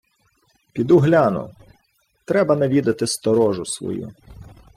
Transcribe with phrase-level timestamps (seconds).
[0.73, 1.49] —Піду гляну...
[2.27, 4.09] Треба навідати сторожу свою.